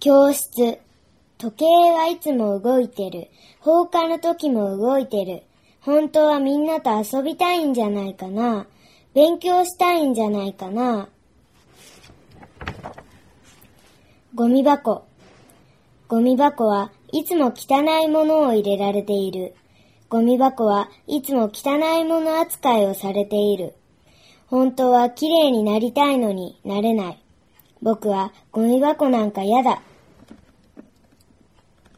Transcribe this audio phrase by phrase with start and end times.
[0.00, 0.78] 教室。
[1.38, 3.28] 時計はいつも動いてる。
[3.58, 5.42] 放課の時も動いてる。
[5.80, 8.66] 本当はみんなと遊びたいんじゃないかな。
[9.12, 11.08] 勉強したいんじゃないかな。
[14.36, 15.04] ゴミ箱。
[16.06, 19.56] ゴミ箱はいつも汚いものを入れられている。
[20.08, 23.74] ゴミ箱はいつも汚いもの扱いをされている。
[24.46, 27.22] 本当は綺麗になりたいのになれない。
[27.82, 29.82] 僕はゴミ箱なんか嫌だ。